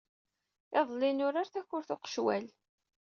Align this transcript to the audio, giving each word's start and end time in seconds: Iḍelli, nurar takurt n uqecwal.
Iḍelli, 0.79 1.11
nurar 1.11 1.47
takurt 1.53 1.89
n 1.93 1.93
uqecwal. 1.95 2.45